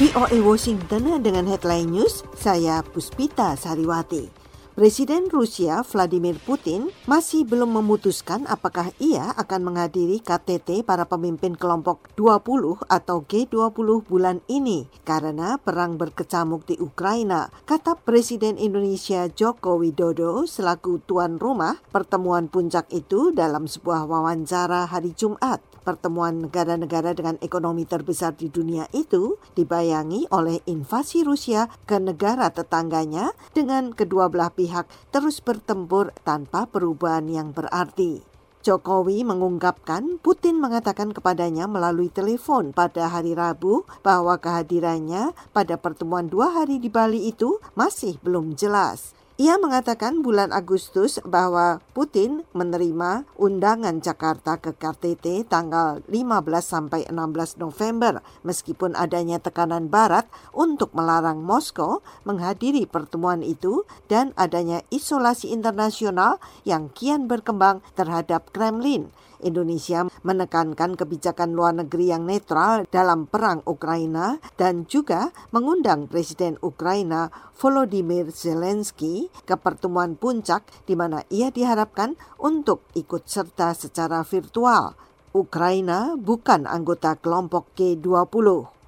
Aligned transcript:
VOA 0.00 0.40
Washington 0.40 1.20
dengan 1.20 1.44
headline 1.44 1.92
news, 1.92 2.24
saya 2.32 2.80
Puspita 2.80 3.52
Sariwati. 3.52 4.32
Presiden 4.80 5.28
Rusia 5.28 5.84
Vladimir 5.84 6.40
Putin 6.40 6.88
masih 7.04 7.44
belum 7.44 7.68
memutuskan 7.68 8.48
apakah 8.48 8.88
ia 8.96 9.28
akan 9.36 9.68
menghadiri 9.68 10.24
KTT 10.24 10.88
para 10.88 11.04
pemimpin 11.04 11.52
kelompok 11.52 12.08
20 12.16 12.88
atau 12.88 13.20
G20 13.20 14.08
bulan 14.08 14.40
ini 14.48 14.88
karena 15.04 15.60
perang 15.60 16.00
berkecamuk 16.00 16.64
di 16.64 16.80
Ukraina, 16.80 17.52
kata 17.68 17.92
Presiden 18.00 18.56
Indonesia 18.56 19.28
Joko 19.28 19.76
Widodo 19.76 20.48
selaku 20.48 21.04
tuan 21.04 21.36
rumah 21.36 21.76
pertemuan 21.92 22.48
puncak 22.48 22.88
itu 22.88 23.36
dalam 23.36 23.68
sebuah 23.68 24.08
wawancara 24.08 24.88
hari 24.88 25.12
Jumat. 25.12 25.60
Pertemuan 25.80 26.44
negara-negara 26.44 27.16
dengan 27.16 27.40
ekonomi 27.40 27.88
terbesar 27.88 28.36
di 28.36 28.52
dunia 28.52 28.84
itu 28.92 29.40
dibayangi 29.56 30.28
oleh 30.28 30.60
invasi 30.68 31.24
Rusia 31.24 31.72
ke 31.88 31.96
negara 31.96 32.52
tetangganya 32.52 33.32
dengan 33.56 33.96
kedua 33.96 34.28
belah 34.28 34.52
pihak 34.52 34.69
terus 35.10 35.42
bertempur 35.42 36.14
tanpa 36.22 36.64
perubahan 36.70 37.26
yang 37.26 37.50
berarti. 37.50 38.22
Jokowi 38.60 39.24
mengungkapkan 39.24 40.20
Putin 40.20 40.60
mengatakan 40.60 41.16
kepadanya 41.16 41.64
melalui 41.64 42.12
telepon 42.12 42.76
pada 42.76 43.08
hari 43.08 43.32
Rabu 43.32 43.88
bahwa 44.04 44.36
kehadirannya 44.36 45.32
pada 45.56 45.80
pertemuan 45.80 46.28
dua 46.28 46.52
hari 46.52 46.76
di 46.76 46.92
Bali 46.92 47.32
itu 47.32 47.56
masih 47.72 48.20
belum 48.20 48.52
jelas. 48.60 49.16
Ia 49.40 49.56
mengatakan 49.56 50.20
bulan 50.20 50.52
Agustus 50.52 51.16
bahwa 51.24 51.80
Putin 51.96 52.44
menerima 52.52 53.24
undangan 53.40 53.96
Jakarta 54.04 54.60
ke 54.60 54.76
KTT 54.76 55.48
tanggal 55.48 56.04
15 56.12 56.44
sampai 56.60 57.08
16 57.08 57.56
November 57.56 58.20
meskipun 58.44 58.92
adanya 58.92 59.40
tekanan 59.40 59.88
barat 59.88 60.28
untuk 60.52 60.92
melarang 60.92 61.40
Moskow 61.40 62.04
menghadiri 62.28 62.84
pertemuan 62.84 63.40
itu 63.40 63.88
dan 64.12 64.36
adanya 64.36 64.84
isolasi 64.92 65.48
internasional 65.56 66.36
yang 66.68 66.92
kian 66.92 67.24
berkembang 67.24 67.80
terhadap 67.96 68.52
Kremlin. 68.52 69.08
Indonesia 69.44 70.08
menekankan 70.24 70.96
kebijakan 70.96 71.52
luar 71.52 71.76
negeri 71.76 72.12
yang 72.12 72.24
netral 72.24 72.88
dalam 72.88 73.28
perang 73.28 73.60
Ukraina 73.68 74.40
dan 74.56 74.88
juga 74.88 75.32
mengundang 75.52 76.08
Presiden 76.08 76.56
Ukraina 76.64 77.28
Volodymyr 77.56 78.32
Zelensky 78.32 79.28
ke 79.44 79.54
pertemuan 79.60 80.16
puncak 80.16 80.64
di 80.88 80.96
mana 80.96 81.20
ia 81.28 81.52
diharapkan 81.52 82.16
untuk 82.40 82.86
ikut 82.96 83.28
serta 83.28 83.76
secara 83.76 84.24
virtual. 84.24 84.96
Ukraina 85.30 86.18
bukan 86.18 86.66
anggota 86.66 87.14
kelompok 87.14 87.70
G20. 87.78 88.79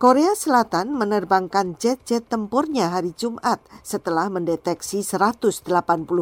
Korea 0.00 0.32
Selatan 0.32 0.96
menerbangkan 0.96 1.76
jet-jet 1.76 2.24
tempurnya 2.24 2.88
hari 2.88 3.12
Jumat 3.12 3.60
setelah 3.84 4.32
mendeteksi 4.32 5.04
180 5.04 5.60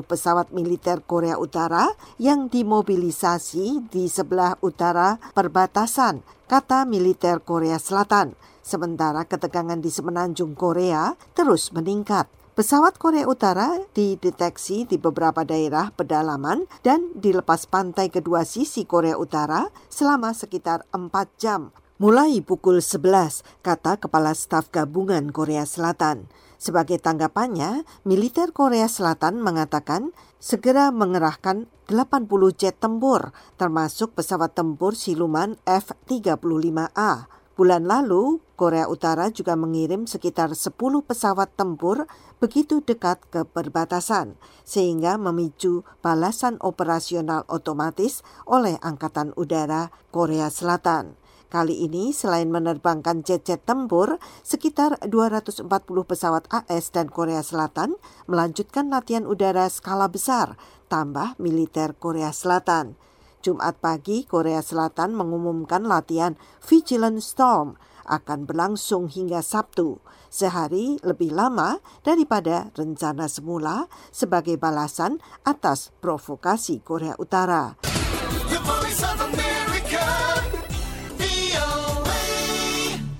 pesawat 0.02 0.50
militer 0.50 0.98
Korea 1.06 1.38
Utara 1.38 1.86
yang 2.18 2.50
dimobilisasi 2.50 3.86
di 3.86 4.10
sebelah 4.10 4.58
utara 4.66 5.22
perbatasan, 5.30 6.26
kata 6.50 6.90
militer 6.90 7.38
Korea 7.38 7.78
Selatan. 7.78 8.34
Sementara 8.66 9.22
ketegangan 9.22 9.78
di 9.78 9.94
semenanjung 9.94 10.58
Korea 10.58 11.14
terus 11.38 11.70
meningkat. 11.70 12.26
Pesawat 12.58 12.98
Korea 12.98 13.30
Utara 13.30 13.78
dideteksi 13.94 14.90
di 14.90 14.98
beberapa 14.98 15.46
daerah 15.46 15.94
pedalaman 15.94 16.66
dan 16.82 17.14
dilepas 17.14 17.70
pantai 17.70 18.10
kedua 18.10 18.42
sisi 18.42 18.82
Korea 18.90 19.14
Utara 19.14 19.70
selama 19.86 20.34
sekitar 20.34 20.82
4 20.90 21.14
jam 21.38 21.70
mulai 21.98 22.38
pukul 22.46 22.78
11, 22.78 23.42
kata 23.66 23.98
Kepala 23.98 24.30
Staf 24.30 24.70
Gabungan 24.70 25.34
Korea 25.34 25.66
Selatan. 25.66 26.30
Sebagai 26.54 27.02
tanggapannya, 27.02 27.82
militer 28.06 28.54
Korea 28.54 28.86
Selatan 28.86 29.42
mengatakan 29.42 30.14
segera 30.38 30.94
mengerahkan 30.94 31.66
80 31.90 32.54
jet 32.54 32.78
tempur, 32.78 33.34
termasuk 33.58 34.14
pesawat 34.14 34.54
tempur 34.54 34.94
siluman 34.94 35.58
F-35A. 35.66 37.26
Bulan 37.58 37.90
lalu, 37.90 38.38
Korea 38.54 38.86
Utara 38.86 39.34
juga 39.34 39.58
mengirim 39.58 40.06
sekitar 40.06 40.54
10 40.54 40.78
pesawat 41.02 41.50
tempur 41.58 42.06
begitu 42.38 42.78
dekat 42.78 43.18
ke 43.26 43.42
perbatasan, 43.42 44.38
sehingga 44.62 45.18
memicu 45.18 45.82
balasan 45.98 46.62
operasional 46.62 47.42
otomatis 47.50 48.22
oleh 48.46 48.78
Angkatan 48.78 49.34
Udara 49.34 49.90
Korea 50.14 50.46
Selatan. 50.46 51.18
Kali 51.48 51.80
ini 51.80 52.12
selain 52.12 52.52
menerbangkan 52.52 53.24
jet-jet 53.24 53.64
tempur, 53.64 54.20
sekitar 54.44 55.00
240 55.00 55.64
pesawat 56.04 56.44
AS 56.52 56.92
dan 56.92 57.08
Korea 57.08 57.40
Selatan 57.40 57.96
melanjutkan 58.28 58.92
latihan 58.92 59.24
udara 59.24 59.64
skala 59.72 60.12
besar, 60.12 60.60
tambah 60.92 61.40
militer 61.40 61.96
Korea 61.96 62.36
Selatan. 62.36 63.00
Jumat 63.40 63.80
pagi, 63.80 64.28
Korea 64.28 64.60
Selatan 64.60 65.16
mengumumkan 65.16 65.88
latihan 65.88 66.36
Vigilant 66.60 67.24
Storm 67.24 67.80
akan 68.04 68.44
berlangsung 68.44 69.08
hingga 69.08 69.40
Sabtu, 69.40 70.04
sehari 70.28 71.00
lebih 71.00 71.32
lama 71.32 71.80
daripada 72.04 72.68
rencana 72.76 73.24
semula 73.24 73.88
sebagai 74.12 74.60
balasan 74.60 75.16
atas 75.48 75.96
provokasi 76.04 76.84
Korea 76.84 77.16
Utara. 77.16 77.80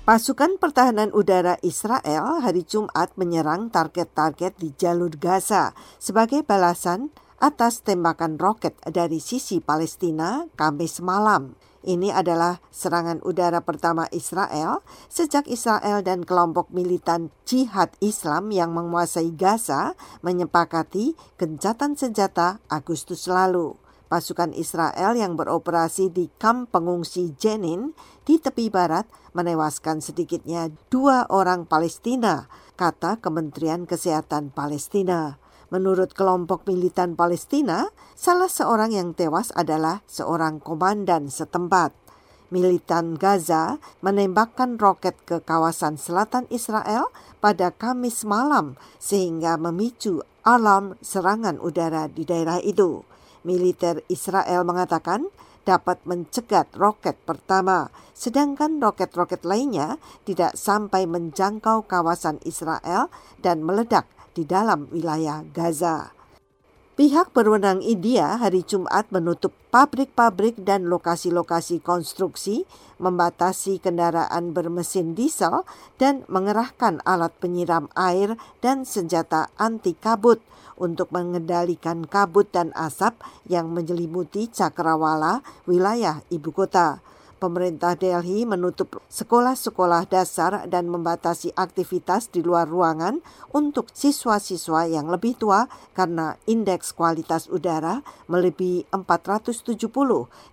Pasukan 0.09 0.57
pertahanan 0.57 1.13
udara 1.13 1.61
Israel 1.61 2.41
hari 2.41 2.65
Jumat 2.65 3.13
menyerang 3.13 3.69
target-target 3.69 4.57
di 4.57 4.73
jalur 4.73 5.13
Gaza 5.13 5.77
sebagai 6.01 6.41
balasan 6.41 7.13
atas 7.37 7.85
tembakan 7.85 8.41
roket 8.41 8.73
dari 8.89 9.21
sisi 9.21 9.61
Palestina 9.61 10.49
Kamis 10.57 10.97
malam. 11.05 11.53
Ini 11.85 12.09
adalah 12.09 12.57
serangan 12.73 13.21
udara 13.21 13.61
pertama 13.61 14.09
Israel 14.09 14.81
sejak 15.13 15.45
Israel 15.45 16.01
dan 16.01 16.25
kelompok 16.25 16.73
militan 16.73 17.29
jihad 17.45 17.93
Islam 18.01 18.49
yang 18.49 18.73
menguasai 18.73 19.29
Gaza 19.37 19.93
menyepakati 20.25 21.13
gencatan 21.37 21.93
senjata 21.93 22.57
Agustus 22.65 23.29
lalu 23.29 23.77
pasukan 24.09 24.51
Israel 24.57 25.13
yang 25.13 25.37
beroperasi 25.37 26.09
di 26.09 26.27
kamp 26.41 26.73
pengungsi 26.73 27.37
Jenin 27.37 27.93
di 28.25 28.41
tepi 28.41 28.73
barat 28.73 29.05
menewaskan 29.37 30.01
sedikitnya 30.01 30.73
dua 30.89 31.29
orang 31.29 31.69
Palestina, 31.69 32.49
kata 32.73 33.21
Kementerian 33.21 33.85
Kesehatan 33.85 34.49
Palestina. 34.49 35.37
Menurut 35.69 36.17
kelompok 36.17 36.65
militan 36.65 37.13
Palestina, 37.13 37.93
salah 38.17 38.49
seorang 38.49 38.89
yang 38.89 39.13
tewas 39.13 39.53
adalah 39.53 40.01
seorang 40.09 40.57
komandan 40.57 41.29
setempat. 41.29 41.93
Militan 42.49 43.13
Gaza 43.13 43.77
menembakkan 44.01 44.81
roket 44.81 45.13
ke 45.29 45.37
kawasan 45.45 46.01
selatan 46.01 46.49
Israel 46.49 47.13
pada 47.37 47.69
Kamis 47.69 48.25
malam 48.25 48.73
sehingga 48.97 49.61
memicu 49.61 50.25
alarm 50.41 50.97
serangan 51.05 51.61
udara 51.61 52.09
di 52.09 52.25
daerah 52.25 52.57
itu 52.57 53.05
militer 53.47 54.03
Israel 54.11 54.67
mengatakan 54.67 55.29
dapat 55.63 56.01
mencegat 56.09 56.73
roket 56.73 57.19
pertama, 57.29 57.93
sedangkan 58.17 58.81
roket-roket 58.81 59.45
lainnya 59.45 60.01
tidak 60.25 60.57
sampai 60.57 61.05
menjangkau 61.05 61.85
kawasan 61.85 62.41
Israel 62.41 63.13
dan 63.39 63.61
meledak 63.61 64.09
di 64.33 64.49
dalam 64.49 64.89
wilayah 64.89 65.45
Gaza. 65.45 66.18
Pihak 66.99 67.31
berwenang 67.31 67.79
India 67.79 68.35
hari 68.35 68.59
Jumat 68.59 69.07
menutup 69.07 69.55
pabrik-pabrik 69.71 70.59
dan 70.67 70.91
lokasi-lokasi 70.91 71.79
konstruksi, 71.79 72.67
membatasi 72.99 73.79
kendaraan 73.79 74.51
bermesin 74.51 75.15
diesel, 75.15 75.63
dan 75.95 76.27
mengerahkan 76.27 76.99
alat 77.07 77.31
penyiram 77.39 77.87
air 77.95 78.35
dan 78.59 78.83
senjata 78.83 79.47
anti 79.55 79.95
kabut 79.95 80.43
untuk 80.75 81.07
mengendalikan 81.15 82.03
kabut 82.03 82.51
dan 82.51 82.75
asap 82.75 83.15
yang 83.47 83.71
menyelimuti 83.71 84.51
Cakrawala, 84.51 85.39
wilayah 85.71 86.19
ibu 86.27 86.51
kota. 86.51 86.99
Pemerintah 87.39 87.95
Delhi 87.95 88.43
menutup 88.43 88.99
sekolah-sekolah 89.07 90.11
dasar 90.11 90.67
dan 90.67 90.91
membatasi 90.91 91.55
aktivitas 91.55 92.27
di 92.27 92.43
luar 92.43 92.67
ruangan 92.67 93.23
untuk 93.55 93.87
siswa-siswa 93.95 94.91
yang 94.91 95.07
lebih 95.07 95.39
tua 95.39 95.71
karena 95.95 96.35
indeks 96.51 96.91
kualitas 96.91 97.47
udara 97.47 98.03
melebihi 98.27 98.91
470, 98.91 99.55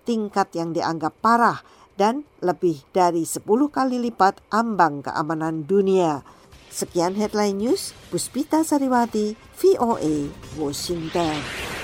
tingkat 0.07 0.47
yang 0.55 0.71
dianggap 0.71 1.11
parah 1.19 1.59
dan 1.99 2.23
lebih 2.39 2.79
dari 2.95 3.27
10 3.27 3.43
kali 3.67 3.99
lipat 4.07 4.39
ambang 4.47 5.03
keamanan 5.03 5.67
dunia. 5.67 6.23
Sekian 6.71 7.19
headline 7.19 7.59
news, 7.59 7.91
Puspita 8.07 8.63
Sariwati, 8.63 9.35
VOA, 9.59 10.31
Washington. 10.55 11.76